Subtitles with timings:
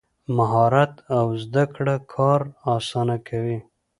[0.37, 2.41] مهارت او زده کړه کار
[2.75, 3.59] اسانه کوي.